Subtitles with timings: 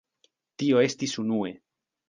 [0.63, 1.55] Tio estis unue.